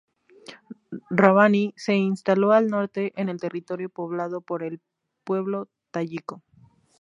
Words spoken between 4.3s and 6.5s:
por el pueblo tayiko.